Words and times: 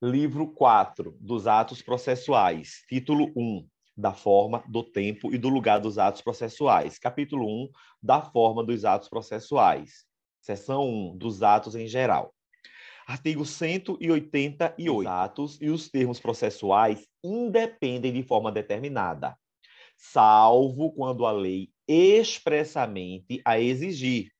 Livro 0.00 0.46
4 0.46 1.16
dos 1.20 1.48
Atos 1.48 1.82
Processuais, 1.82 2.84
título 2.88 3.32
1, 3.34 3.66
da 3.96 4.12
forma, 4.12 4.62
do 4.68 4.84
tempo 4.84 5.34
e 5.34 5.38
do 5.38 5.48
lugar 5.48 5.80
dos 5.80 5.98
atos 5.98 6.22
processuais. 6.22 7.00
Capítulo 7.00 7.44
1, 7.64 7.68
da 8.00 8.22
forma 8.22 8.62
dos 8.62 8.84
atos 8.84 9.08
processuais. 9.08 10.04
Seção 10.40 10.88
1, 10.88 11.16
dos 11.16 11.42
atos 11.42 11.74
em 11.74 11.88
geral. 11.88 12.32
Artigo 13.08 13.44
188. 13.44 15.00
Os 15.00 15.06
atos 15.06 15.58
e 15.60 15.68
os 15.68 15.88
termos 15.90 16.20
processuais 16.20 17.04
independem 17.24 18.12
de 18.12 18.22
forma 18.22 18.52
determinada, 18.52 19.36
salvo 19.96 20.92
quando 20.92 21.26
a 21.26 21.32
lei 21.32 21.70
expressamente 21.88 23.42
a 23.44 23.58
exigir, 23.58 24.30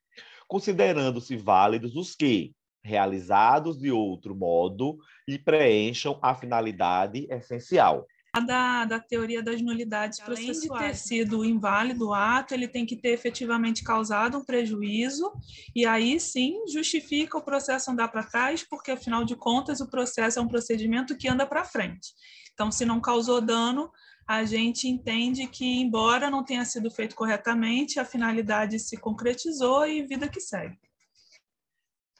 considerando-se 0.46 1.36
válidos 1.36 1.96
os 1.96 2.14
que, 2.14 2.54
realizados 2.82 3.78
de 3.78 3.90
outro 3.90 4.34
modo 4.34 4.98
e 5.26 5.38
preencham 5.38 6.18
a 6.22 6.34
finalidade 6.34 7.26
essencial. 7.30 8.06
Da, 8.46 8.84
da 8.84 9.00
teoria 9.00 9.42
das 9.42 9.60
nulidades 9.60 10.20
Além 10.20 10.46
processuais. 10.46 10.70
Além 10.70 10.92
de 10.92 10.98
ter 10.98 10.98
sido 10.98 11.44
inválido 11.44 12.08
o 12.08 12.14
ato, 12.14 12.54
ele 12.54 12.68
tem 12.68 12.86
que 12.86 12.94
ter 12.94 13.08
efetivamente 13.08 13.82
causado 13.82 14.38
um 14.38 14.44
prejuízo, 14.44 15.32
e 15.74 15.84
aí 15.84 16.20
sim 16.20 16.62
justifica 16.72 17.36
o 17.36 17.42
processo 17.42 17.90
andar 17.90 18.08
para 18.08 18.22
trás, 18.22 18.62
porque 18.62 18.92
afinal 18.92 19.24
de 19.24 19.34
contas 19.34 19.80
o 19.80 19.90
processo 19.90 20.38
é 20.38 20.42
um 20.42 20.46
procedimento 20.46 21.16
que 21.16 21.28
anda 21.28 21.46
para 21.46 21.64
frente. 21.64 22.12
Então, 22.52 22.70
se 22.70 22.84
não 22.84 23.00
causou 23.00 23.40
dano, 23.40 23.90
a 24.26 24.44
gente 24.44 24.86
entende 24.86 25.46
que, 25.46 25.64
embora 25.64 26.30
não 26.30 26.44
tenha 26.44 26.64
sido 26.64 26.90
feito 26.90 27.16
corretamente, 27.16 27.98
a 27.98 28.04
finalidade 28.04 28.78
se 28.78 28.96
concretizou 28.98 29.86
e 29.86 30.06
vida 30.06 30.28
que 30.28 30.40
segue. 30.40 30.76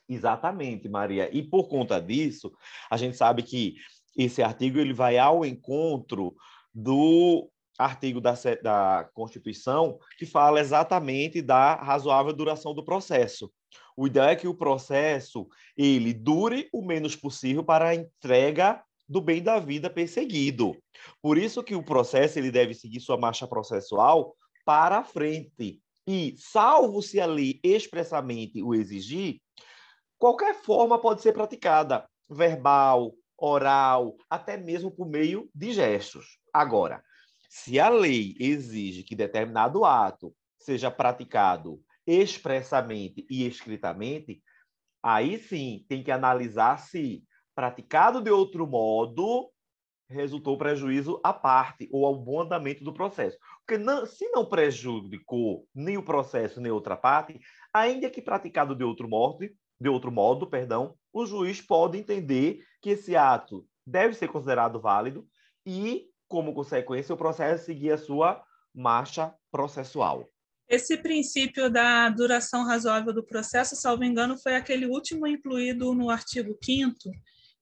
Exatamente, 0.08 0.88
Maria. 0.88 1.28
E 1.36 1.42
por 1.42 1.68
conta 1.68 2.00
disso, 2.00 2.52
a 2.90 2.96
gente 2.96 3.16
sabe 3.16 3.42
que 3.42 3.74
esse 4.16 4.42
artigo 4.42 4.78
ele 4.78 4.92
vai 4.92 5.18
ao 5.18 5.44
encontro 5.44 6.34
do 6.74 7.50
artigo 7.78 8.20
da, 8.20 8.34
da 8.62 9.08
Constituição 9.14 9.98
que 10.18 10.26
fala 10.26 10.60
exatamente 10.60 11.40
da 11.40 11.76
razoável 11.76 12.32
duração 12.32 12.74
do 12.74 12.84
processo. 12.84 13.52
O 13.96 14.06
ideal 14.06 14.28
é 14.28 14.36
que 14.36 14.48
o 14.48 14.54
processo 14.54 15.46
ele 15.76 16.12
dure 16.12 16.68
o 16.72 16.84
menos 16.84 17.14
possível 17.14 17.62
para 17.62 17.88
a 17.88 17.94
entrega 17.94 18.82
do 19.08 19.20
bem 19.20 19.42
da 19.42 19.58
vida 19.58 19.88
perseguido. 19.88 20.76
Por 21.22 21.38
isso 21.38 21.62
que 21.62 21.74
o 21.74 21.82
processo 21.82 22.38
ele 22.38 22.50
deve 22.50 22.74
seguir 22.74 23.00
sua 23.00 23.16
marcha 23.16 23.46
processual 23.46 24.34
para 24.64 24.98
a 24.98 25.04
frente. 25.04 25.80
E, 26.06 26.34
salvo 26.38 27.02
se 27.02 27.20
a 27.20 27.26
lei 27.26 27.60
expressamente 27.62 28.62
o 28.62 28.74
exigir, 28.74 29.40
qualquer 30.18 30.54
forma 30.54 31.00
pode 31.00 31.22
ser 31.22 31.32
praticada, 31.32 32.08
verbal, 32.28 33.14
oral, 33.36 34.16
até 34.28 34.56
mesmo 34.56 34.90
por 34.90 35.08
meio 35.08 35.48
de 35.54 35.72
gestos. 35.72 36.38
Agora, 36.52 37.02
se 37.48 37.78
a 37.78 37.88
lei 37.88 38.34
exige 38.38 39.02
que 39.02 39.14
determinado 39.14 39.84
ato 39.84 40.34
seja 40.58 40.90
praticado 40.90 41.80
expressamente 42.06 43.26
e 43.30 43.46
escritamente, 43.46 44.42
aí 45.02 45.38
sim 45.38 45.84
tem 45.88 46.02
que 46.02 46.10
analisar 46.10 46.78
se 46.78 47.22
praticado 47.54 48.20
de 48.20 48.30
outro 48.30 48.66
modo 48.66 49.50
resultou 50.08 50.56
prejuízo 50.56 51.20
à 51.22 51.32
parte 51.32 51.88
ou 51.92 52.06
ao 52.06 52.16
bom 52.16 52.40
andamento 52.40 52.82
do 52.82 52.94
processo. 52.94 53.36
Porque 53.58 53.76
não, 53.76 54.06
se 54.06 54.28
não 54.30 54.48
prejudicou 54.48 55.66
nem 55.74 55.98
o 55.98 56.02
processo 56.02 56.60
nem 56.60 56.72
outra 56.72 56.96
parte, 56.96 57.38
ainda 57.72 58.08
que 58.08 58.22
praticado 58.22 58.74
de 58.74 58.84
outro 58.84 59.08
modo, 59.08 59.46
de 59.80 59.88
outro 59.88 60.10
modo, 60.10 60.46
perdão, 60.46 60.94
o 61.12 61.24
juiz 61.26 61.60
pode 61.60 61.98
entender 61.98 62.64
que 62.82 62.90
esse 62.90 63.16
ato 63.16 63.66
deve 63.86 64.14
ser 64.14 64.28
considerado 64.28 64.80
válido 64.80 65.26
e, 65.64 66.06
como 66.26 66.54
consequência, 66.54 67.14
o 67.14 67.18
processo 67.18 67.64
seguir 67.64 67.92
a 67.92 67.98
sua 67.98 68.42
marcha 68.74 69.34
processual. 69.50 70.28
Esse 70.68 70.98
princípio 70.98 71.70
da 71.70 72.10
duração 72.10 72.64
razoável 72.64 73.12
do 73.12 73.24
processo, 73.24 73.74
salvo 73.74 74.04
engano, 74.04 74.36
foi 74.36 74.54
aquele 74.54 74.86
último 74.86 75.26
incluído 75.26 75.94
no 75.94 76.10
artigo 76.10 76.56
5 76.62 77.10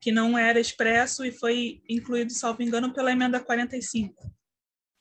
que 0.00 0.12
não 0.12 0.37
era 0.37 0.60
expresso 0.60 1.25
e 1.25 1.32
foi 1.32 1.82
incluído, 1.88 2.32
salvo 2.32 2.62
engano, 2.62 2.93
pela 2.93 3.12
emenda 3.12 3.41
45. 3.41 4.15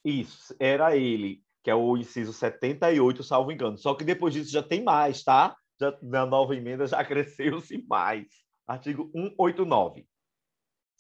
Isso, 0.04 0.56
era 0.60 0.96
ele, 0.96 1.42
que 1.64 1.70
é 1.70 1.76
o 1.76 1.98
inciso 1.98 2.32
78, 2.32 3.24
salvo 3.24 3.52
engano. 3.52 3.78
Só 3.78 3.94
que 3.94 4.04
depois 4.04 4.34
disso 4.34 4.52
já 4.52 4.64
tem 4.64 4.84
mais, 4.84 5.24
tá? 5.24 5.56
Já, 5.80 5.98
na 6.02 6.26
nova 6.26 6.56
emenda 6.56 6.88
já 6.88 7.04
cresceu-se 7.06 7.86
mais. 7.88 8.28
Artigo 8.68 9.12
189. 9.14 10.08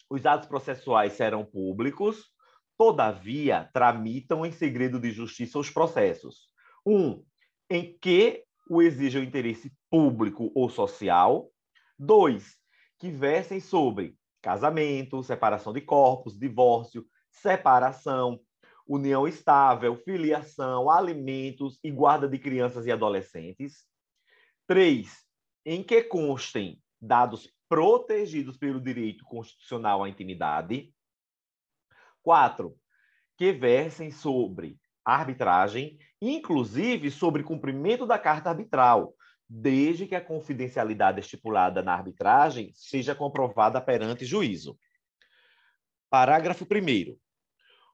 Os 0.10 0.26
atos 0.26 0.48
processuais 0.48 1.14
serão 1.14 1.44
públicos, 1.44 2.26
todavia 2.78 3.70
tramitam 3.74 4.46
em 4.46 4.52
segredo 4.52 5.00
de 5.00 5.12
justiça 5.12 5.58
os 5.58 5.70
processos. 5.70 6.50
Um, 6.86 7.24
em 7.70 7.98
que 7.98 8.44
o 8.70 8.82
exige 8.82 9.18
o 9.18 9.24
interesse 9.24 9.72
público 9.90 10.52
ou 10.56 10.70
social. 10.70 11.50
Dois, 11.98 12.56
que 13.00 13.10
versem 13.10 13.60
sobre 13.60 14.18
casamento, 14.42 15.24
separação 15.24 15.74
de 15.74 15.82
corpos, 15.82 16.38
divórcio, 16.38 17.06
separação, 17.32 18.40
união 18.88 19.28
estável, 19.28 19.96
filiação, 19.98 20.90
alimentos 20.90 21.80
e 21.84 21.90
guarda 21.90 22.28
de 22.28 22.38
crianças 22.38 22.86
e 22.86 22.92
adolescentes. 22.92 23.86
Três, 24.68 25.24
em 25.66 25.84
que 25.84 26.04
constem 26.04 26.82
dados 27.00 27.54
protegidos 27.70 28.58
pelo 28.58 28.82
direito 28.82 29.24
constitucional 29.26 30.04
à 30.04 30.10
intimidade. 30.10 30.94
Quatro, 32.22 32.76
que 33.38 33.52
versem 33.52 34.12
sobre 34.12 34.80
arbitragem, 35.04 36.00
inclusive 36.20 37.12
sobre 37.12 37.44
cumprimento 37.44 38.08
da 38.08 38.18
carta 38.18 38.50
arbitral, 38.50 39.14
desde 39.48 40.08
que 40.08 40.16
a 40.16 40.22
confidencialidade 40.22 41.20
estipulada 41.20 41.84
na 41.84 41.94
arbitragem 41.94 42.72
seja 42.74 43.14
comprovada 43.14 43.80
perante 43.80 44.26
juízo. 44.26 44.80
Parágrafo 46.10 46.66
1. 46.66 47.16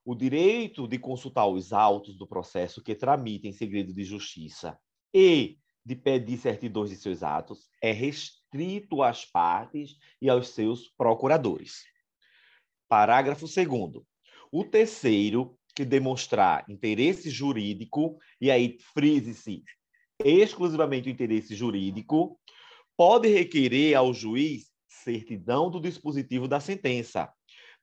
O 0.05 0.15
direito 0.15 0.87
de 0.87 0.97
consultar 0.97 1.47
os 1.47 1.73
autos 1.73 2.17
do 2.17 2.25
processo 2.25 2.81
que 2.81 2.95
tramitem 2.95 3.51
segredo 3.51 3.93
de 3.93 4.03
justiça 4.03 4.79
e 5.13 5.59
de 5.85 5.95
pedir 5.95 6.37
certidões 6.37 6.89
de 6.89 6.95
seus 6.95 7.23
atos 7.23 7.69
é 7.81 7.91
restrito 7.91 9.01
às 9.01 9.25
partes 9.25 9.97
e 10.21 10.29
aos 10.29 10.49
seus 10.49 10.87
procuradores. 10.97 11.83
Parágrafo 12.87 13.45
2. 13.45 14.03
O 14.51 14.63
terceiro, 14.63 15.57
que 15.75 15.85
demonstrar 15.85 16.65
interesse 16.69 17.29
jurídico, 17.29 18.19
e 18.39 18.51
aí 18.51 18.77
frise-se 18.93 19.63
exclusivamente 20.23 21.09
o 21.09 21.11
interesse 21.11 21.55
jurídico, 21.55 22.39
pode 22.97 23.27
requerer 23.29 23.95
ao 23.95 24.13
juiz 24.13 24.69
certidão 24.87 25.71
do 25.71 25.79
dispositivo 25.79 26.47
da 26.47 26.59
sentença, 26.59 27.31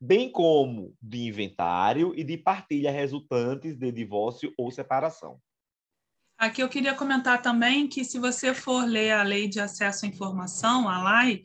bem 0.01 0.31
como 0.31 0.95
de 1.03 1.27
inventário 1.27 2.13
e 2.15 2.23
de 2.23 2.37
partilha 2.37 2.91
resultantes 2.91 3.77
de 3.77 3.91
divórcio 3.91 4.53
ou 4.57 4.71
separação. 4.71 5.41
Aqui 6.39 6.63
eu 6.63 6.69
queria 6.69 6.95
comentar 6.95 7.43
também 7.43 7.89
que, 7.89 8.05
se 8.05 8.17
você 8.17 8.55
for 8.55 8.87
ler 8.87 9.11
a 9.11 9.25
Lei 9.25 9.49
de 9.49 9.59
Acesso 9.59 10.05
à 10.05 10.09
Informação, 10.09 10.89
a 10.89 11.03
LAI, 11.03 11.43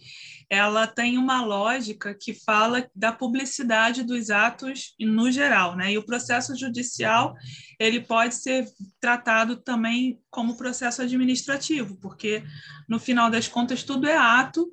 ela 0.47 0.85
tem 0.85 1.17
uma 1.17 1.43
lógica 1.43 2.13
que 2.13 2.31
fala 2.31 2.87
da 2.95 3.11
publicidade 3.11 4.03
dos 4.03 4.29
atos 4.29 4.93
no 4.99 5.31
geral, 5.31 5.75
né? 5.75 5.91
E 5.91 5.97
o 5.97 6.05
processo 6.05 6.55
judicial 6.55 7.33
ele 7.79 8.01
pode 8.01 8.35
ser 8.35 8.67
tratado 8.99 9.57
também 9.57 10.21
como 10.29 10.55
processo 10.55 11.01
administrativo, 11.01 11.97
porque 11.99 12.43
no 12.87 12.99
final 12.99 13.31
das 13.31 13.47
contas 13.47 13.81
tudo 13.81 14.07
é 14.07 14.15
ato. 14.15 14.71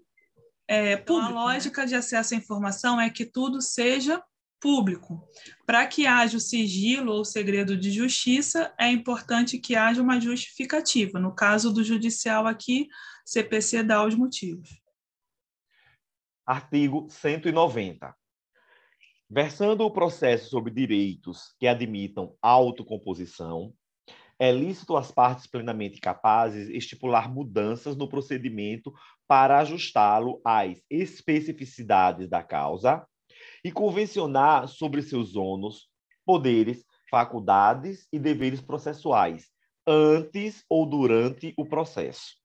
É, 0.68 0.92
então, 0.92 1.16
a 1.16 1.28
né? 1.28 1.34
lógica 1.34 1.86
de 1.86 1.94
acesso 1.94 2.34
à 2.34 2.36
informação 2.36 3.00
é 3.00 3.08
que 3.08 3.24
tudo 3.24 3.62
seja 3.62 4.22
público. 4.60 5.26
Para 5.66 5.86
que 5.86 6.06
haja 6.06 6.36
o 6.36 6.40
sigilo 6.40 7.12
ou 7.12 7.24
segredo 7.24 7.76
de 7.76 7.90
justiça, 7.90 8.72
é 8.78 8.88
importante 8.88 9.58
que 9.58 9.74
haja 9.74 10.02
uma 10.02 10.20
justificativa. 10.20 11.18
No 11.18 11.34
caso 11.34 11.72
do 11.72 11.82
judicial 11.82 12.46
aqui, 12.46 12.88
CPC 13.24 13.82
dá 13.82 14.04
os 14.04 14.14
motivos. 14.14 14.68
Artigo 16.46 17.08
190. 17.10 18.14
Versando 19.28 19.84
o 19.84 19.90
processo 19.90 20.50
sobre 20.50 20.72
direitos 20.72 21.54
que 21.58 21.66
admitam 21.66 22.34
autocomposição, 22.42 23.72
é 24.40 24.50
lícito 24.50 24.96
às 24.96 25.12
partes 25.12 25.46
plenamente 25.46 26.00
capazes 26.00 26.68
estipular 26.70 27.32
mudanças 27.32 27.94
no 27.94 28.08
procedimento 28.08 28.92
para 29.28 29.60
ajustá-lo 29.60 30.40
às 30.44 30.82
especificidades 30.90 32.28
da 32.28 32.42
causa 32.42 33.06
e 33.64 33.70
convencionar 33.70 34.68
sobre 34.68 35.02
seus 35.02 35.36
ônus, 35.36 35.88
poderes, 36.24 36.84
faculdades 37.10 38.06
e 38.12 38.18
deveres 38.18 38.60
processuais, 38.60 39.48
antes 39.86 40.64
ou 40.68 40.86
durante 40.86 41.52
o 41.56 41.64
processo. 41.64 42.36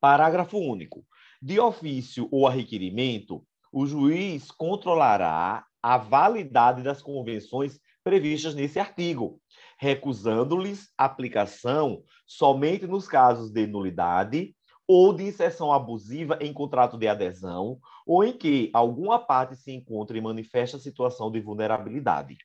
Parágrafo 0.00 0.58
único. 0.58 1.06
De 1.40 1.60
ofício 1.60 2.28
ou 2.32 2.46
a 2.46 2.50
requerimento, 2.50 3.46
o 3.72 3.86
juiz 3.86 4.50
controlará 4.50 5.64
a 5.82 5.96
validade 5.96 6.82
das 6.82 7.00
convenções 7.00 7.78
previstas 8.02 8.54
nesse 8.54 8.80
artigo, 8.80 9.40
recusando-lhes 9.78 10.88
aplicação 10.96 12.02
somente 12.26 12.86
nos 12.86 13.06
casos 13.06 13.50
de 13.50 13.66
nulidade 13.66 14.56
ou 14.88 15.12
de 15.12 15.24
inserção 15.24 15.70
abusiva 15.70 16.38
em 16.40 16.50
contrato 16.50 16.96
de 16.96 17.06
adesão, 17.06 17.78
ou 18.06 18.24
em 18.24 18.32
que 18.32 18.70
alguma 18.72 19.18
parte 19.18 19.54
se 19.54 19.70
encontre 19.70 20.18
em 20.18 20.22
manifesta 20.22 20.78
situação 20.78 21.30
de 21.30 21.40
vulnerabilidade. 21.40 22.38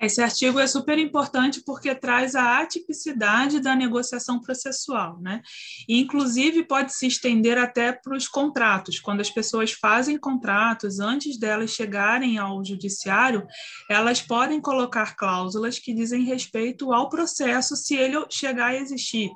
Esse 0.00 0.22
artigo 0.22 0.60
é 0.60 0.66
super 0.68 0.96
importante 0.96 1.60
porque 1.66 1.92
traz 1.92 2.36
a 2.36 2.60
atipicidade 2.60 3.58
da 3.58 3.74
negociação 3.74 4.40
processual, 4.40 5.20
né? 5.20 5.42
E, 5.88 5.98
inclusive, 5.98 6.62
pode 6.64 6.92
se 6.94 7.08
estender 7.08 7.58
até 7.58 7.92
para 7.92 8.16
os 8.16 8.28
contratos. 8.28 9.00
Quando 9.00 9.20
as 9.20 9.30
pessoas 9.30 9.72
fazem 9.72 10.16
contratos, 10.16 11.00
antes 11.00 11.36
delas 11.36 11.72
chegarem 11.72 12.38
ao 12.38 12.64
judiciário, 12.64 13.44
elas 13.90 14.22
podem 14.22 14.60
colocar 14.60 15.16
cláusulas 15.16 15.80
que 15.80 15.92
dizem 15.92 16.22
respeito 16.22 16.92
ao 16.92 17.08
processo, 17.08 17.74
se 17.74 17.96
ele 17.96 18.24
chegar 18.30 18.68
a 18.68 18.76
existir 18.76 19.32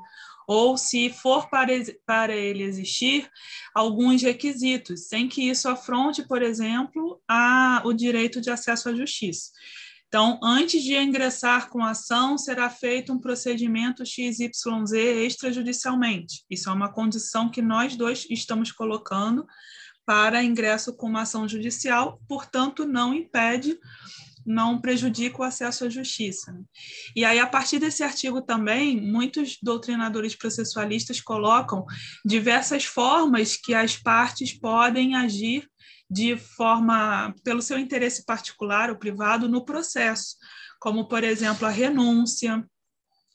ou 0.47 0.77
se 0.77 1.11
for 1.11 1.49
para, 1.49 1.73
para 2.07 2.35
ele 2.35 2.63
existir 2.63 3.29
alguns 3.75 4.23
requisitos, 4.23 5.09
sem 5.09 5.29
que 5.29 5.49
isso 5.49 5.69
afronte, 5.69 6.27
por 6.27 6.43
exemplo, 6.43 7.21
a, 7.29 7.83
o 7.85 7.93
direito 7.93 8.41
de 8.41 8.51
acesso 8.51 8.89
à 8.89 8.95
justiça. 8.95 9.51
Então, 10.09 10.39
antes 10.43 10.83
de 10.83 10.95
ingressar 10.95 11.71
com 11.71 11.83
a 11.83 11.93
ação, 11.93 12.37
será 12.37 12.69
feito 12.69 13.15
um 13.15 13.19
procedimento 13.19 14.05
XYZ 14.05 14.93
extrajudicialmente. 15.25 16.45
Isso 16.51 16.69
é 16.69 16.73
uma 16.73 16.93
condição 16.93 17.51
que 17.51 17.63
nós 17.63 17.97
dois 17.97 18.27
estamos 18.29 18.71
colocando 18.71 19.47
para 20.05 20.43
ingresso 20.43 20.95
com 20.95 21.07
uma 21.07 21.23
ação 21.23 21.49
judicial, 21.49 22.21
portanto, 22.29 22.85
não 22.85 23.15
impede, 23.15 23.79
não 24.45 24.81
prejudica 24.81 25.41
o 25.41 25.45
acesso 25.45 25.85
à 25.85 25.89
justiça. 25.89 26.59
E 27.15 27.25
aí, 27.25 27.39
a 27.39 27.47
partir 27.47 27.79
desse 27.79 28.03
artigo 28.03 28.43
também, 28.43 29.01
muitos 29.01 29.59
doutrinadores 29.63 30.35
processualistas 30.35 31.21
colocam 31.21 31.85
diversas 32.25 32.85
formas 32.85 33.57
que 33.57 33.75
as 33.75 33.97
partes 33.97 34.53
podem 34.53 35.15
agir 35.15 35.69
de 36.11 36.37
forma, 36.37 37.35
pelo 37.43 37.63
seu 37.63 37.79
interesse 37.79 38.25
particular 38.27 38.91
ou 38.91 38.97
privado, 38.97 39.49
no 39.49 39.65
processo, 39.65 40.37
como, 40.79 41.09
por 41.09 41.25
exemplo, 41.25 41.67
a 41.67 41.71
renúncia, 41.71 42.63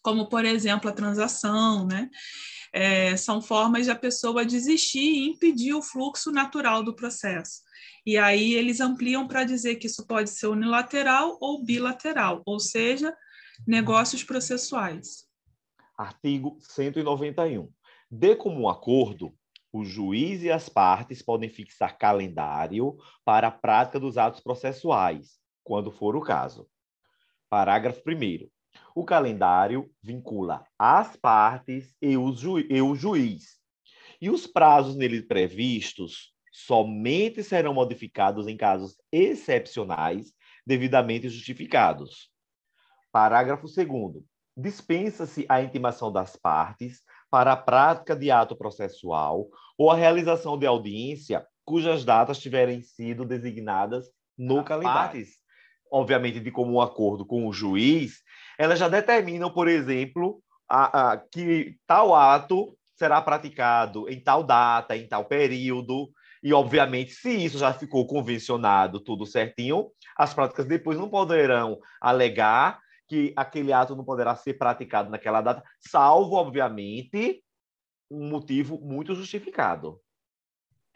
como, 0.03 0.29
por 0.29 0.45
exemplo, 0.45 0.89
a 0.89 0.93
transação, 0.93 1.87
né? 1.87 2.07
É, 2.73 3.15
são 3.17 3.41
formas 3.41 3.85
de 3.85 3.91
a 3.91 3.95
pessoa 3.95 4.45
desistir 4.45 4.99
e 4.99 5.29
impedir 5.29 5.73
o 5.73 5.81
fluxo 5.81 6.31
natural 6.31 6.83
do 6.83 6.95
processo. 6.95 7.61
E 8.05 8.17
aí 8.17 8.53
eles 8.53 8.79
ampliam 8.79 9.27
para 9.27 9.43
dizer 9.43 9.75
que 9.75 9.87
isso 9.87 10.05
pode 10.05 10.29
ser 10.29 10.47
unilateral 10.47 11.37
ou 11.41 11.63
bilateral, 11.63 12.41
ou 12.45 12.59
seja, 12.59 13.15
negócios 13.65 14.23
processuais. 14.23 15.25
Artigo 15.97 16.57
191. 16.61 17.69
De 18.09 18.35
comum 18.35 18.69
acordo, 18.69 19.33
o 19.73 19.83
juiz 19.83 20.41
e 20.43 20.49
as 20.49 20.69
partes 20.69 21.21
podem 21.21 21.49
fixar 21.49 21.97
calendário 21.97 22.97
para 23.25 23.47
a 23.47 23.51
prática 23.51 23.99
dos 23.99 24.17
atos 24.17 24.39
processuais, 24.39 25.39
quando 25.63 25.91
for 25.91 26.15
o 26.15 26.21
caso. 26.21 26.67
Parágrafo 27.49 28.01
1. 28.07 28.49
O 28.95 29.03
calendário 29.05 29.89
vincula 30.01 30.65
as 30.77 31.15
partes 31.15 31.95
e 32.01 32.17
o, 32.17 32.33
ju 32.33 32.59
e 32.59 32.81
o 32.81 32.95
juiz. 32.95 33.57
E 34.21 34.29
os 34.29 34.47
prazos 34.47 34.95
nele 34.95 35.21
previstos 35.21 36.33
somente 36.51 37.43
serão 37.43 37.73
modificados 37.73 38.47
em 38.47 38.57
casos 38.57 38.97
excepcionais, 39.11 40.33
devidamente 40.65 41.29
justificados. 41.29 42.31
Parágrafo 43.11 43.67
2. 43.67 44.23
Dispensa-se 44.55 45.45
a 45.47 45.61
intimação 45.61 46.11
das 46.11 46.35
partes 46.35 47.03
para 47.29 47.53
a 47.53 47.57
prática 47.57 48.15
de 48.15 48.31
ato 48.31 48.55
processual 48.55 49.47
ou 49.77 49.91
a 49.91 49.95
realização 49.95 50.57
de 50.57 50.65
audiência 50.65 51.45
cujas 51.63 52.03
datas 52.03 52.39
tiverem 52.39 52.81
sido 52.81 53.23
designadas 53.23 54.09
no 54.37 54.63
calendário. 54.63 55.11
Partes, 55.11 55.35
obviamente, 55.91 56.39
de 56.39 56.51
comum 56.51 56.81
acordo 56.81 57.25
com 57.25 57.47
o 57.47 57.53
juiz, 57.53 58.21
elas 58.57 58.79
já 58.79 58.87
determinam, 58.87 59.51
por 59.51 59.67
exemplo, 59.67 60.41
a, 60.69 61.11
a, 61.11 61.17
que 61.17 61.75
tal 61.85 62.13
ato 62.13 62.75
será 62.95 63.21
praticado 63.21 64.09
em 64.09 64.19
tal 64.19 64.43
data, 64.43 64.97
em 64.97 65.07
tal 65.07 65.25
período, 65.25 66.09
e, 66.43 66.53
obviamente, 66.53 67.11
se 67.11 67.29
isso 67.29 67.57
já 67.57 67.73
ficou 67.73 68.05
convencionado, 68.05 68.99
tudo 68.99 69.25
certinho, 69.25 69.89
as 70.15 70.33
práticas 70.33 70.65
depois 70.65 70.97
não 70.97 71.09
poderão 71.09 71.79
alegar 71.99 72.79
que 73.07 73.33
aquele 73.35 73.71
ato 73.71 73.95
não 73.95 74.03
poderá 74.03 74.35
ser 74.35 74.53
praticado 74.55 75.09
naquela 75.09 75.41
data, 75.41 75.63
salvo, 75.79 76.35
obviamente, 76.35 77.43
um 78.09 78.29
motivo 78.29 78.79
muito 78.79 79.15
justificado. 79.15 79.99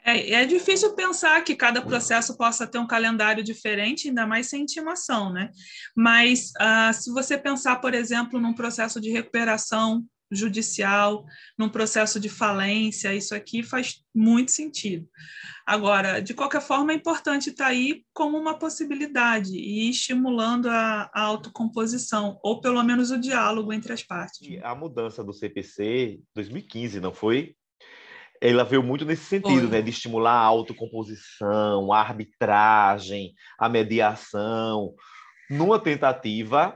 É, 0.03 0.33
é 0.33 0.45
difícil 0.45 0.95
pensar 0.95 1.43
que 1.43 1.55
cada 1.55 1.81
processo 1.81 2.35
possa 2.35 2.65
ter 2.65 2.79
um 2.79 2.87
calendário 2.87 3.43
diferente, 3.43 4.07
ainda 4.07 4.25
mais 4.25 4.47
sem 4.47 4.63
intimação, 4.63 5.31
né? 5.31 5.51
Mas 5.95 6.51
uh, 6.59 6.93
se 6.93 7.11
você 7.11 7.37
pensar, 7.37 7.77
por 7.77 7.93
exemplo, 7.93 8.39
num 8.39 8.53
processo 8.53 8.99
de 8.99 9.11
recuperação 9.11 10.03
judicial, 10.31 11.25
num 11.57 11.69
processo 11.69 12.19
de 12.19 12.29
falência, 12.29 13.13
isso 13.13 13.35
aqui 13.35 13.61
faz 13.61 14.01
muito 14.15 14.51
sentido. 14.51 15.07
Agora, 15.65 16.21
de 16.21 16.33
qualquer 16.33 16.61
forma, 16.61 16.91
é 16.91 16.95
importante 16.95 17.49
estar 17.49 17.67
aí 17.67 18.03
como 18.13 18.37
uma 18.37 18.57
possibilidade 18.57 19.55
e 19.55 19.89
estimulando 19.89 20.67
a, 20.67 21.09
a 21.13 21.21
autocomposição, 21.21 22.39
ou 22.41 22.61
pelo 22.61 22.81
menos 22.83 23.11
o 23.11 23.19
diálogo 23.19 23.73
entre 23.73 23.93
as 23.93 24.01
partes. 24.01 24.41
E 24.41 24.57
a 24.63 24.73
mudança 24.73 25.23
do 25.23 25.33
CPC 25.33 26.19
2015, 26.33 26.99
não 26.99 27.13
foi? 27.13 27.55
Ela 28.41 28.63
veio 28.63 28.81
muito 28.81 29.05
nesse 29.05 29.25
sentido, 29.25 29.67
né, 29.69 29.81
de 29.81 29.91
estimular 29.91 30.33
a 30.33 30.45
autocomposição, 30.45 31.93
a 31.93 31.99
arbitragem, 31.99 33.33
a 33.57 33.69
mediação, 33.69 34.95
numa 35.49 35.79
tentativa 35.79 36.75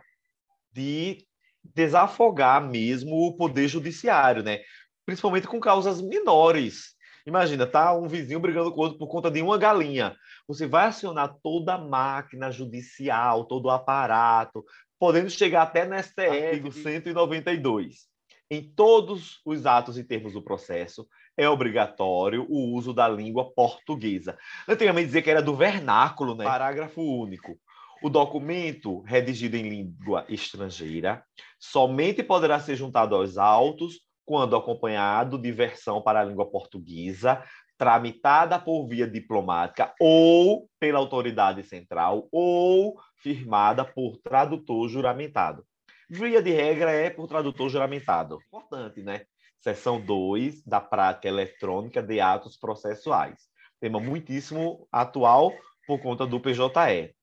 de 0.72 1.26
desafogar 1.74 2.62
mesmo 2.62 3.16
o 3.16 3.36
poder 3.36 3.68
judiciário, 3.68 4.44
né? 4.44 4.60
Principalmente 5.06 5.48
com 5.48 5.60
causas 5.60 6.02
menores. 6.02 6.96
Imagina, 7.26 7.66
tá 7.66 7.98
um 7.98 8.08
vizinho 8.08 8.40
brigando 8.40 8.72
com 8.72 8.82
outro 8.82 9.00
por 9.00 9.08
conta 9.08 9.32
de 9.32 9.42
uma 9.42 9.58
galinha. 9.58 10.16
Você 10.48 10.68
vai 10.68 10.86
acionar 10.86 11.36
toda 11.42 11.74
a 11.74 11.78
máquina 11.78 12.52
judicial, 12.52 13.46
todo 13.46 13.66
o 13.66 13.72
aparato, 13.72 14.64
podendo 15.00 15.30
chegar 15.30 15.64
até 15.64 15.86
no 15.86 15.98
STF, 15.98 16.46
artigo 16.46 16.72
192. 16.72 18.08
Em 18.52 18.62
todos 18.62 19.42
os 19.44 19.66
atos 19.66 19.98
e 19.98 20.04
termos 20.04 20.34
do 20.34 20.44
processo, 20.44 21.08
é 21.38 21.50
obrigatório 21.50 22.46
o 22.50 22.74
uso 22.74 22.94
da 22.94 23.08
língua 23.08 23.52
portuguesa. 23.54 24.38
Antigamente 24.68 25.08
dizia 25.08 25.22
que 25.22 25.30
era 25.30 25.42
do 25.42 25.56
vernáculo, 25.56 26.36
né? 26.36 26.46
Parágrafo 26.46 27.02
único. 27.02 27.58
O 28.02 28.10
documento, 28.10 29.02
redigido 29.02 29.58
em 29.58 29.68
língua 29.68 30.26
estrangeira, 30.30 31.24
somente 31.60 32.22
poderá 32.22 32.60
ser 32.60 32.76
juntado 32.76 33.16
aos 33.16 33.38
autos 33.38 34.02
quando 34.26 34.56
acompanhado 34.56 35.38
de 35.38 35.52
versão 35.52 36.02
para 36.02 36.20
a 36.20 36.24
língua 36.24 36.50
portuguesa, 36.50 37.44
tramitada 37.78 38.60
por 38.60 38.88
via 38.88 39.08
diplomática 39.08 39.94
ou 40.00 40.68
pela 40.80 41.00
autoridade 41.00 41.64
central 41.64 42.28
ou 42.32 42.96
firmada 43.22 43.84
por 43.84 44.18
tradutor 44.18 44.88
juramentado. 44.90 45.66
Via 46.10 46.42
de 46.42 46.52
regra 46.52 46.92
é 46.92 47.10
por 47.10 47.28
tradutor 47.28 47.70
juramentado. 47.70 48.40
Importante, 48.48 49.02
né? 49.02 49.26
Seção 49.66 50.00
2 50.00 50.64
da 50.64 50.80
prática 50.80 51.28
eletrônica 51.28 52.00
de 52.00 52.22
atos 52.22 52.56
processuais. 52.56 53.48
Tema 53.80 54.00
muitíssimo 54.00 54.88
atual 54.92 55.52
por 55.88 56.00
conta 56.04 56.24
do 56.24 56.40
PJE. 56.40 57.16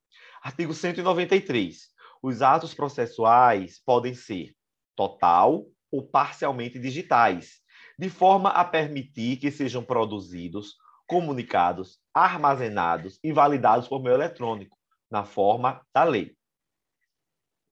Artigo 0.42 0.74
193. 0.74 1.76
Os 2.20 2.42
atos 2.42 2.74
processuais 2.74 3.80
podem 3.86 4.12
ser 4.12 4.56
total 4.96 5.64
ou 5.88 6.04
parcialmente 6.04 6.80
digitais, 6.80 7.60
de 7.96 8.10
forma 8.10 8.48
a 8.48 8.64
permitir 8.64 9.36
que 9.36 9.52
sejam 9.52 9.84
produzidos, 9.84 10.74
comunicados, 11.06 12.00
armazenados 12.12 13.20
e 13.22 13.32
validados 13.32 13.86
por 13.86 14.02
meio 14.02 14.16
eletrônico, 14.16 14.76
na 15.08 15.22
forma 15.22 15.80
da 15.94 16.02
lei. 16.02 16.36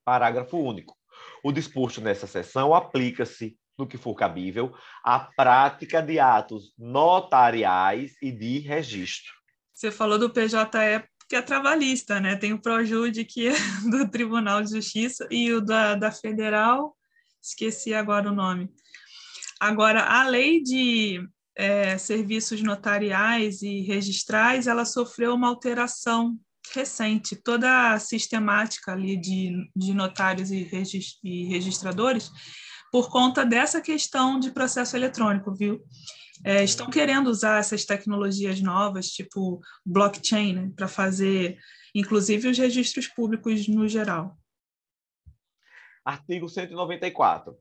Parágrafo 0.04 0.58
único. 0.58 0.96
O 1.42 1.50
disposto 1.50 2.00
nessa 2.00 2.28
seção 2.28 2.72
aplica-se, 2.72 3.58
no 3.80 3.86
que 3.86 3.98
for 3.98 4.14
cabível, 4.14 4.72
à 5.04 5.18
prática 5.18 6.00
de 6.00 6.18
atos 6.18 6.72
notariais 6.78 8.12
e 8.22 8.30
de 8.30 8.58
registro. 8.58 9.32
Você 9.74 9.90
falou 9.90 10.18
do 10.18 10.30
PJE 10.30 10.56
que 11.28 11.36
é 11.36 11.42
trabalhista, 11.42 12.18
né? 12.18 12.34
Tem 12.34 12.52
o 12.52 12.60
Projude, 12.60 13.24
que 13.24 13.48
é 13.48 13.52
do 13.88 14.10
Tribunal 14.10 14.62
de 14.62 14.70
Justiça, 14.70 15.28
e 15.30 15.52
o 15.52 15.60
da, 15.60 15.94
da 15.94 16.10
Federal, 16.10 16.96
esqueci 17.40 17.94
agora 17.94 18.30
o 18.30 18.34
nome. 18.34 18.68
Agora, 19.60 20.02
a 20.02 20.26
lei 20.26 20.60
de 20.60 21.24
é, 21.56 21.96
serviços 21.96 22.60
notariais 22.62 23.62
e 23.62 23.82
registrais, 23.82 24.66
ela 24.66 24.84
sofreu 24.84 25.34
uma 25.34 25.46
alteração 25.46 26.36
recente. 26.74 27.36
Toda 27.36 27.92
a 27.92 27.98
sistemática 28.00 28.92
ali 28.92 29.16
de, 29.16 29.70
de 29.76 29.94
notários 29.94 30.50
e 30.50 30.64
registradores, 31.44 32.30
por 32.90 33.10
conta 33.10 33.44
dessa 33.44 33.80
questão 33.80 34.38
de 34.38 34.50
processo 34.50 34.96
eletrônico, 34.96 35.54
viu? 35.54 35.82
É, 36.44 36.64
estão 36.64 36.88
querendo 36.88 37.28
usar 37.28 37.58
essas 37.58 37.84
tecnologias 37.84 38.60
novas, 38.60 39.08
tipo 39.08 39.60
blockchain, 39.84 40.54
né, 40.54 40.72
para 40.74 40.88
fazer, 40.88 41.58
inclusive, 41.94 42.48
os 42.48 42.58
registros 42.58 43.06
públicos 43.06 43.68
no 43.68 43.86
geral. 43.86 44.38
Artigo 46.04 46.48
194. 46.48 47.56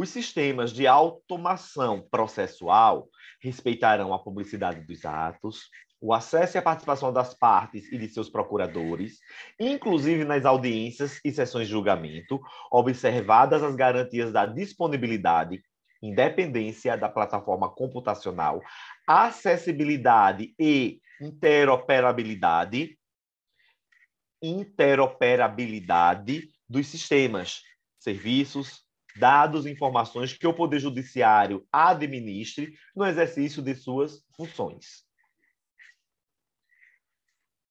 Os 0.00 0.08
sistemas 0.08 0.72
de 0.72 0.86
automação 0.86 2.00
processual 2.10 3.10
respeitarão 3.38 4.14
a 4.14 4.18
publicidade 4.18 4.80
dos 4.80 5.04
atos, 5.04 5.68
o 6.00 6.14
acesso 6.14 6.56
e 6.56 6.58
a 6.58 6.62
participação 6.62 7.12
das 7.12 7.34
partes 7.34 7.92
e 7.92 7.98
de 7.98 8.08
seus 8.08 8.30
procuradores, 8.30 9.18
inclusive 9.60 10.24
nas 10.24 10.46
audiências 10.46 11.20
e 11.22 11.30
sessões 11.30 11.66
de 11.66 11.72
julgamento, 11.72 12.40
observadas 12.72 13.62
as 13.62 13.76
garantias 13.76 14.32
da 14.32 14.46
disponibilidade, 14.46 15.62
independência 16.02 16.96
da 16.96 17.10
plataforma 17.10 17.68
computacional, 17.68 18.62
acessibilidade 19.06 20.54
e 20.58 20.98
interoperabilidade, 21.20 22.98
interoperabilidade 24.42 26.48
dos 26.66 26.86
sistemas, 26.86 27.60
serviços, 27.98 28.88
dados 29.16 29.66
e 29.66 29.70
informações 29.70 30.32
que 30.32 30.46
o 30.46 30.54
Poder 30.54 30.78
Judiciário 30.78 31.66
administre 31.72 32.74
no 32.94 33.06
exercício 33.06 33.62
de 33.62 33.74
suas 33.74 34.24
funções. 34.36 35.04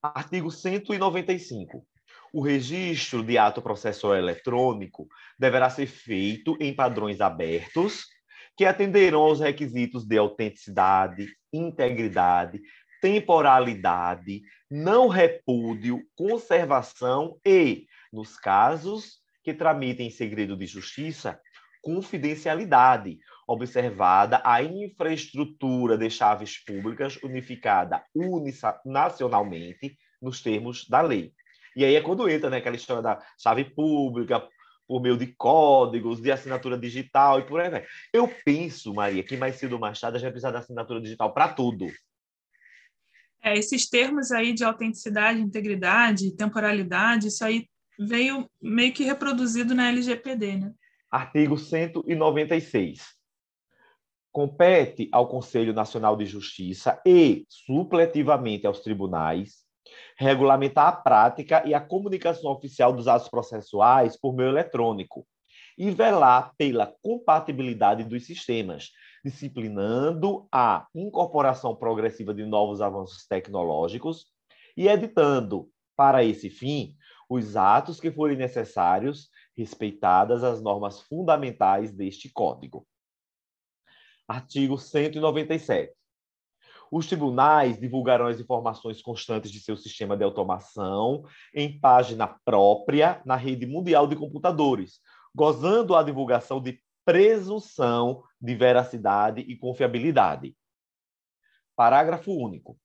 Artigo 0.01 0.49
195. 0.49 1.85
O 2.31 2.41
registro 2.41 3.23
de 3.23 3.37
ato 3.37 3.61
processual 3.61 4.15
eletrônico 4.15 5.07
deverá 5.37 5.69
ser 5.69 5.87
feito 5.87 6.55
em 6.59 6.73
padrões 6.73 7.19
abertos 7.21 8.05
que 8.55 8.65
atenderão 8.65 9.21
aos 9.21 9.39
requisitos 9.39 10.05
de 10.05 10.17
autenticidade, 10.17 11.27
integridade, 11.51 12.61
temporalidade, 13.01 14.41
não 14.69 15.07
repúdio, 15.07 16.01
conservação 16.15 17.39
e, 17.45 17.87
nos 18.11 18.37
casos 18.37 19.18
que 19.43 19.53
tramitem 19.53 20.07
em 20.07 20.11
segredo 20.11 20.55
de 20.55 20.65
justiça, 20.65 21.39
confidencialidade, 21.81 23.19
observada 23.47 24.41
a 24.43 24.61
infraestrutura 24.61 25.97
de 25.97 26.09
chaves 26.09 26.63
públicas 26.63 27.17
unificada 27.23 28.03
nacionalmente 28.85 29.97
nos 30.21 30.41
termos 30.41 30.87
da 30.87 31.01
lei. 31.01 31.33
E 31.75 31.85
aí 31.85 31.95
é 31.95 32.01
quando 32.01 32.29
entra 32.29 32.49
né, 32.49 32.57
aquela 32.57 32.75
história 32.75 33.01
da 33.01 33.23
chave 33.37 33.63
pública, 33.63 34.45
por 34.87 35.01
meio 35.01 35.15
de 35.15 35.27
códigos, 35.27 36.19
de 36.19 36.31
assinatura 36.31 36.77
digital 36.77 37.39
e 37.39 37.45
por 37.45 37.61
aí 37.61 37.69
vai. 37.69 37.85
Eu 38.11 38.27
penso, 38.43 38.93
Maria, 38.93 39.23
que 39.23 39.37
mais 39.37 39.55
cedo 39.55 39.73
ou 39.73 39.79
mais 39.79 39.99
tarde 39.99 40.17
a 40.17 40.19
gente 40.19 40.25
vai 40.25 40.31
precisar 40.31 40.51
da 40.51 40.59
assinatura 40.59 40.99
digital 40.99 41.31
para 41.31 41.53
tudo. 41.53 41.85
É, 43.41 43.57
esses 43.57 43.87
termos 43.87 44.31
aí 44.31 44.51
de 44.51 44.63
autenticidade, 44.63 45.39
integridade, 45.39 46.35
temporalidade, 46.35 47.27
isso 47.27 47.45
aí 47.45 47.69
veio 47.99 48.49
meio 48.61 48.93
que 48.93 49.03
reproduzido 49.03 49.75
na 49.75 49.89
LGPD, 49.89 50.55
né? 50.55 50.73
Artigo 51.11 51.57
196. 51.57 53.01
Compete 54.31 55.09
ao 55.11 55.27
Conselho 55.27 55.73
Nacional 55.73 56.15
de 56.15 56.25
Justiça 56.25 57.01
e, 57.05 57.45
supletivamente 57.49 58.65
aos 58.65 58.79
tribunais, 58.79 59.65
regulamentar 60.17 60.87
a 60.87 60.91
prática 60.93 61.63
e 61.65 61.73
a 61.73 61.81
comunicação 61.81 62.51
oficial 62.51 62.93
dos 62.93 63.07
atos 63.07 63.27
processuais 63.27 64.15
por 64.15 64.33
meio 64.33 64.49
eletrônico 64.49 65.27
e 65.77 65.89
velar 65.89 66.53
pela 66.57 66.93
compatibilidade 67.01 68.03
dos 68.03 68.25
sistemas, 68.25 68.91
disciplinando 69.25 70.47
a 70.51 70.85
incorporação 70.93 71.75
progressiva 71.75 72.33
de 72.33 72.45
novos 72.45 72.81
avanços 72.81 73.25
tecnológicos 73.25 74.27
e 74.77 74.87
editando, 74.87 75.69
para 75.97 76.23
esse 76.23 76.49
fim, 76.49 76.95
os 77.29 77.55
atos 77.55 77.99
que 77.99 78.11
forem 78.11 78.35
necessários, 78.35 79.29
respeitadas 79.55 80.43
as 80.43 80.61
normas 80.61 80.99
fundamentais 81.01 81.91
deste 81.91 82.27
Código. 82.27 82.87
Artigo 84.27 84.77
197. 84.77 85.93
Os 86.91 87.05
tribunais 87.05 87.79
divulgarão 87.79 88.25
as 88.25 88.39
informações 88.39 88.99
constantes 88.99 89.51
de 89.51 89.59
seu 89.59 89.77
sistema 89.77 90.17
de 90.17 90.23
automação 90.23 91.23
em 91.53 91.79
página 91.79 92.27
própria 92.43 93.21
na 93.23 93.35
rede 93.35 93.67
mundial 93.67 94.07
de 94.07 94.15
computadores, 94.15 94.99
gozando 95.35 95.95
a 95.95 96.01
divulgação 96.01 96.59
de 96.59 96.81
presunção 97.05 98.23
de 98.41 98.55
veracidade 98.55 99.41
e 99.41 99.55
confiabilidade. 99.55 100.55
Parágrafo 101.75 102.31
único. 102.31 102.77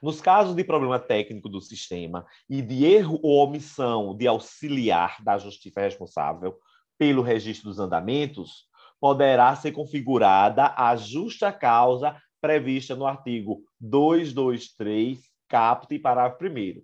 Nos 0.00 0.20
casos 0.20 0.54
de 0.54 0.64
problema 0.64 0.98
técnico 0.98 1.48
do 1.48 1.60
sistema 1.60 2.26
e 2.48 2.62
de 2.62 2.86
erro 2.86 3.20
ou 3.22 3.44
omissão 3.44 4.16
de 4.16 4.26
auxiliar 4.26 5.22
da 5.22 5.36
justiça 5.36 5.80
responsável 5.80 6.58
pelo 6.98 7.22
registro 7.22 7.68
dos 7.68 7.78
andamentos, 7.78 8.66
poderá 8.98 9.54
ser 9.56 9.72
configurada 9.72 10.74
a 10.76 10.96
justa 10.96 11.52
causa 11.52 12.16
prevista 12.40 12.94
no 12.94 13.06
artigo 13.06 13.62
223, 13.78 15.18
caput, 15.48 15.98
parágrafo 15.98 16.44
1 16.44 16.82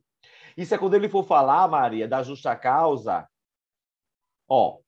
Isso 0.56 0.74
é 0.74 0.78
quando 0.78 0.94
ele 0.94 1.08
for 1.08 1.24
falar, 1.24 1.68
Maria, 1.68 2.06
da 2.06 2.22
justa 2.22 2.54
causa, 2.54 3.26
ó, 4.48 4.78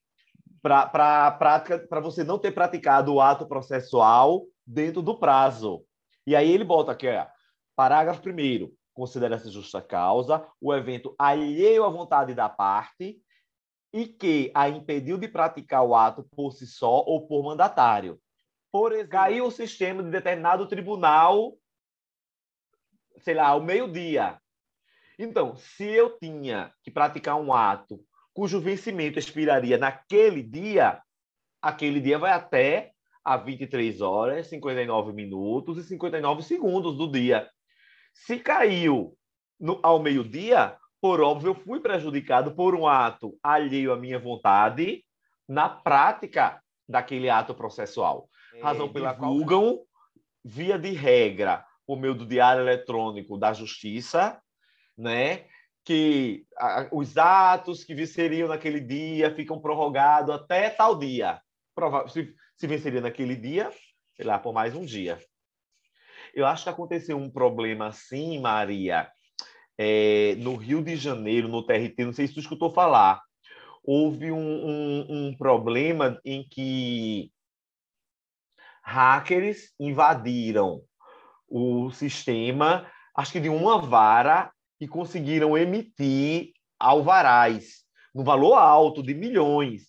para 0.61 2.00
você 2.02 2.25
não 2.25 2.38
ter 2.38 2.52
praticado 2.52 3.14
o 3.14 3.20
ato 3.20 3.47
processual 3.47 4.44
dentro 4.66 5.00
do 5.00 5.18
prazo. 5.18 5.85
E 6.26 6.37
aí 6.37 6.50
ele 6.50 6.64
bota 6.64 6.92
aqui, 6.92 7.08
ó, 7.08 7.26
parágrafo 7.78 8.20
1 8.28 8.75
considera-se 8.92 9.49
justa 9.52 9.80
causa 9.80 10.44
o 10.61 10.75
evento 10.75 11.14
alheio 11.16 11.85
à 11.85 11.88
vontade 11.88 12.35
da 12.35 12.49
parte 12.49 13.23
e 13.92 14.04
que 14.04 14.50
a 14.52 14.68
impediu 14.68 15.16
de 15.16 15.28
praticar 15.28 15.85
o 15.85 15.94
ato 15.94 16.25
por 16.35 16.50
si 16.50 16.66
só 16.66 17.04
ou 17.06 17.28
por 17.28 17.44
mandatário. 17.44 18.20
Por 18.73 18.90
exemplo, 18.90 19.11
caiu 19.11 19.47
o 19.47 19.50
sistema 19.52 20.02
de 20.02 20.11
determinado 20.11 20.66
tribunal, 20.66 21.56
sei 23.18 23.35
lá, 23.35 23.50
ao 23.50 23.62
meio-dia. 23.62 24.40
Então, 25.16 25.54
se 25.54 25.85
eu 25.85 26.18
tinha 26.18 26.75
que 26.82 26.90
praticar 26.90 27.37
um 27.37 27.52
ato 27.52 28.04
cujo 28.35 28.61
vencimento 28.61 29.20
expiraria 29.20 29.78
naquele 29.78 30.42
dia, 30.42 31.00
aquele 31.62 32.00
dia 32.00 32.18
vai 32.18 32.32
até 32.32 32.90
a 33.25 33.37
23 33.37 34.00
horas, 34.00 34.49
59 34.49 35.12
minutos 35.12 35.78
e 35.78 35.85
59 35.85 36.42
segundos 36.42 36.99
do 36.99 37.08
dia. 37.08 37.49
Se 38.27 38.39
caiu 38.39 39.17
no, 39.59 39.81
ao 39.83 40.01
meio-dia, 40.01 40.77
por 41.01 41.21
óbvio, 41.21 41.51
eu 41.51 41.55
fui 41.55 41.81
prejudicado 41.81 42.55
por 42.55 42.75
um 42.75 42.87
ato 42.87 43.39
alheio 43.43 43.93
à 43.93 43.97
minha 43.97 44.19
vontade 44.19 45.05
na 45.49 45.69
prática 45.69 46.63
daquele 46.89 47.31
ato 47.31 47.55
processual 47.55 48.29
razão 48.61 48.87
é, 48.87 48.89
pela 48.93 49.13
divulgam, 49.13 49.77
qual... 49.77 49.87
via 50.45 50.79
de 50.79 50.91
regra, 50.91 51.65
por 51.87 51.99
meio 51.99 52.15
do 52.15 52.27
diário 52.27 52.63
eletrônico 52.63 53.39
da 53.39 53.53
Justiça, 53.53 54.41
né? 54.97 55.47
que 55.85 56.45
a, 56.59 56.89
os 56.93 57.17
atos 57.17 57.83
que 57.83 57.95
venceriam 57.95 58.49
naquele 58.49 58.81
dia 58.81 59.35
ficam 59.35 59.59
prorrogados 59.59 60.35
até 60.35 60.69
tal 60.69 60.99
dia. 60.99 61.41
Prova 61.75 62.07
se, 62.09 62.35
se 62.57 62.67
venceria 62.67 63.01
naquele 63.01 63.35
dia, 63.35 63.71
sei 64.15 64.27
lá, 64.27 64.39
por 64.39 64.53
mais 64.53 64.75
um 64.75 64.85
dia. 64.85 65.19
Eu 66.38 66.47
acho 66.47 66.62
que 66.62 66.71
aconteceu 66.71 67.16
um 67.16 67.28
problema 67.28 67.88
assim, 67.88 68.40
Maria, 68.40 69.11
é, 69.76 70.37
no 70.38 70.54
Rio 70.54 70.80
de 70.80 70.95
Janeiro, 70.95 71.49
no 71.49 71.66
TRT, 71.66 72.04
não 72.04 72.12
sei 72.12 72.28
se 72.28 72.35
tu 72.35 72.38
escutou 72.38 72.71
falar. 72.71 73.21
Houve 73.83 74.30
um, 74.30 74.38
um, 74.38 75.07
um 75.09 75.37
problema 75.37 76.21
em 76.25 76.47
que 76.49 77.33
hackers 78.85 79.73
invadiram 79.80 80.80
o 81.49 81.90
sistema, 81.90 82.88
acho 83.16 83.33
que 83.33 83.40
de 83.40 83.49
uma 83.49 83.80
vara, 83.80 84.52
e 84.80 84.87
conseguiram 84.87 85.59
emitir 85.59 86.52
alvarás 86.78 87.85
no 88.14 88.23
valor 88.23 88.54
alto 88.54 89.02
de 89.02 89.12
milhões. 89.12 89.88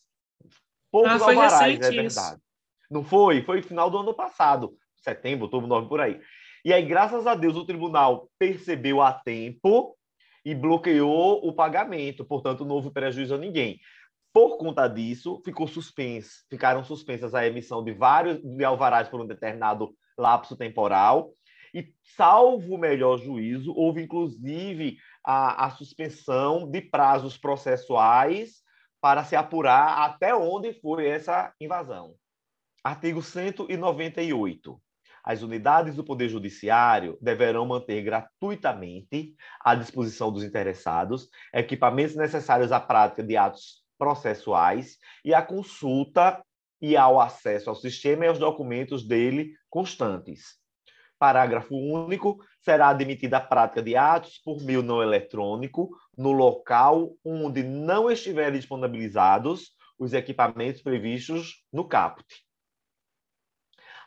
Poucos 0.92 1.22
ah, 1.22 1.26
alvarás, 1.26 1.80
é 1.80 1.92
verdade. 1.92 2.08
Isso. 2.08 2.42
Não 2.90 3.04
foi? 3.04 3.44
Foi 3.44 3.62
final 3.62 3.92
do 3.92 4.00
ano 4.00 4.16
passado, 4.16 4.76
setembro, 4.96 5.46
outubro, 5.46 5.68
novembro, 5.68 5.90
por 5.90 6.02
aí. 6.02 6.20
E 6.64 6.74
aí, 6.74 6.86
graças 6.86 7.26
a 7.26 7.36
Deus, 7.36 7.56
o 7.56 7.66
tribunal 7.66 8.30
percebeu 8.38 9.02
a 9.02 9.14
tempo 9.14 9.96
e 10.44 10.54
bloqueou 10.54 11.46
o 11.48 11.54
pagamento, 11.54 12.26
portanto, 12.26 12.66
não 12.66 12.76
houve 12.76 12.92
prejuízo 12.92 13.36
a 13.36 13.38
ninguém. 13.38 13.80
Por 14.34 14.58
conta 14.58 14.88
disso, 14.88 15.42
ficou 15.44 15.68
suspenso, 15.68 16.46
ficaram 16.50 16.84
suspensas 16.84 17.34
a 17.34 17.46
emissão 17.46 17.84
de 17.84 17.92
vários 17.92 18.42
de 18.42 18.64
alvarás 18.64 19.08
por 19.10 19.20
um 19.22 19.28
determinado 19.28 19.94
lapso 20.18 20.56
temporal, 20.56 21.32
e, 21.74 21.94
salvo 22.16 22.76
o 22.76 22.78
melhor 22.78 23.18
juízo, 23.18 23.74
houve 23.76 24.02
inclusive 24.02 24.98
a, 25.24 25.66
a 25.66 25.72
suspensão 25.72 26.70
de 26.70 26.82
prazos 26.82 27.38
processuais 27.38 28.64
para 29.02 29.24
se 29.24 29.36
apurar 29.36 30.00
até 30.00 30.34
onde 30.36 30.74
foi 30.74 31.08
essa 31.08 31.54
invasão. 31.60 32.16
Artigo 32.84 33.22
198. 33.22 34.82
As 35.24 35.42
unidades 35.42 35.96
do 35.96 36.04
Poder 36.04 36.30
Judiciário 36.30 37.18
deverão 37.22 37.66
manter 37.66 38.02
gratuitamente 38.02 39.36
à 39.60 39.76
disposição 39.76 40.32
dos 40.32 40.44
interessados 40.44 41.30
equipamentos 41.54 42.16
necessários 42.16 42.72
à 42.72 42.80
prática 42.80 43.24
de 43.24 43.36
atos 43.38 43.84
processuais 43.98 44.98
e 45.24 45.34
à 45.34 45.42
consulta 45.42 46.42
e 46.82 46.96
ao 46.96 47.20
acesso 47.20 47.70
ao 47.70 47.76
sistema 47.76 48.26
e 48.26 48.28
aos 48.30 48.40
documentos 48.40 49.06
dele 49.06 49.54
constantes. 49.70 50.58
Parágrafo 51.20 51.76
único. 51.76 52.42
Será 52.62 52.90
admitida 52.90 53.38
a 53.38 53.42
prática 53.42 53.82
de 53.82 53.96
atos 53.96 54.38
por 54.38 54.62
meio 54.62 54.82
não 54.82 55.02
eletrônico 55.02 55.90
no 56.18 56.32
local 56.32 57.14
onde 57.24 57.64
não 57.64 58.10
estiverem 58.10 58.60
disponibilizados 58.60 59.72
os 59.98 60.14
equipamentos 60.14 60.82
previstos 60.82 61.66
no 61.74 61.88
caput. 61.88 62.26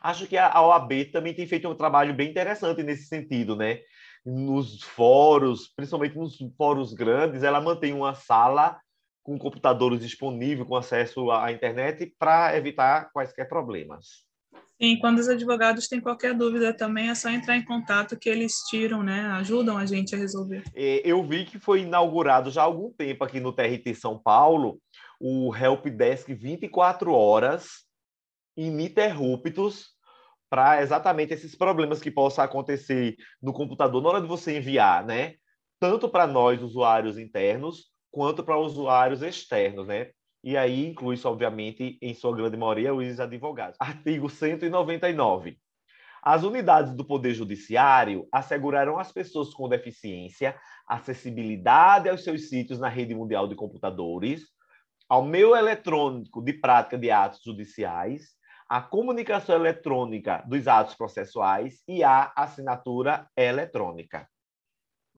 Acho 0.02 0.26
que 0.26 0.36
a 0.36 0.60
OAB 0.60 1.12
também 1.12 1.32
tem 1.32 1.46
feito 1.46 1.68
um 1.68 1.74
trabalho 1.74 2.12
bem 2.12 2.30
interessante 2.30 2.82
nesse 2.82 3.06
sentido, 3.06 3.54
né? 3.54 3.80
Nos 4.24 4.82
fóruns, 4.82 5.72
principalmente 5.74 6.16
nos 6.16 6.36
fóruns 6.56 6.92
grandes, 6.92 7.42
ela 7.42 7.60
mantém 7.60 7.92
uma 7.92 8.14
sala 8.14 8.78
com 9.22 9.38
computadores 9.38 10.00
disponíveis, 10.00 10.66
com 10.66 10.74
acesso 10.74 11.30
à 11.30 11.52
internet, 11.52 12.12
para 12.18 12.56
evitar 12.56 13.10
quaisquer 13.12 13.48
problemas. 13.48 14.26
Sim, 14.80 14.98
quando 14.98 15.20
os 15.20 15.28
advogados 15.28 15.86
têm 15.86 16.00
qualquer 16.00 16.34
dúvida 16.34 16.74
também, 16.74 17.08
é 17.08 17.14
só 17.14 17.30
entrar 17.30 17.56
em 17.56 17.64
contato 17.64 18.18
que 18.18 18.28
eles 18.28 18.56
tiram, 18.68 19.00
né? 19.00 19.26
Ajudam 19.34 19.78
a 19.78 19.86
gente 19.86 20.12
a 20.12 20.18
resolver. 20.18 20.64
É, 20.74 21.00
eu 21.04 21.22
vi 21.22 21.44
que 21.44 21.60
foi 21.60 21.82
inaugurado 21.82 22.50
já 22.50 22.62
há 22.62 22.64
algum 22.64 22.90
tempo 22.90 23.22
aqui 23.22 23.38
no 23.38 23.52
TRT 23.52 23.94
São 23.94 24.18
Paulo 24.18 24.80
o 25.20 25.54
Help 25.54 25.86
Desk 25.86 26.34
24 26.34 27.12
horas, 27.12 27.84
ininterruptos, 28.56 29.90
para 30.50 30.82
exatamente 30.82 31.32
esses 31.32 31.54
problemas 31.54 32.00
que 32.00 32.10
possam 32.10 32.44
acontecer 32.44 33.16
no 33.40 33.52
computador 33.52 34.02
na 34.02 34.08
hora 34.10 34.20
de 34.20 34.26
você 34.26 34.58
enviar, 34.58 35.04
né? 35.04 35.34
Tanto 35.80 36.08
para 36.08 36.26
nós, 36.26 36.62
usuários 36.62 37.18
internos, 37.18 37.90
quanto 38.10 38.44
para 38.44 38.58
usuários 38.58 39.22
externos, 39.22 39.86
né? 39.86 40.10
E 40.44 40.56
aí 40.56 40.86
inclui-se, 40.86 41.26
obviamente, 41.26 41.98
em 42.02 42.14
sua 42.14 42.36
grande 42.36 42.56
maioria, 42.56 42.92
os 42.92 43.18
advogados. 43.18 43.76
Artigo 43.80 44.28
199. 44.28 45.56
As 46.22 46.44
unidades 46.44 46.94
do 46.94 47.04
Poder 47.04 47.32
Judiciário 47.34 48.28
assegurarão 48.30 48.98
às 48.98 49.10
pessoas 49.10 49.52
com 49.54 49.68
deficiência 49.68 50.54
acessibilidade 50.86 52.08
aos 52.08 52.22
seus 52.22 52.48
sítios 52.48 52.78
na 52.78 52.88
rede 52.88 53.14
mundial 53.14 53.48
de 53.48 53.54
computadores, 53.54 54.42
ao 55.08 55.24
meio 55.24 55.56
eletrônico 55.56 56.42
de 56.42 56.52
prática 56.52 56.98
de 56.98 57.10
atos 57.10 57.40
judiciais, 57.42 58.32
a 58.72 58.80
comunicação 58.80 59.54
eletrônica 59.54 60.42
dos 60.46 60.66
atos 60.66 60.94
processuais 60.94 61.82
e 61.86 62.02
a 62.02 62.32
assinatura 62.34 63.28
eletrônica. 63.36 64.26